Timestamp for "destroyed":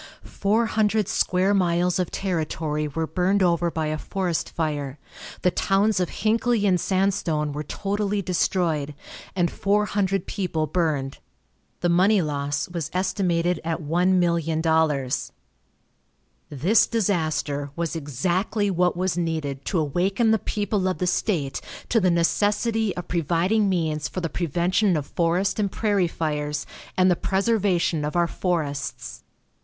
8.23-8.95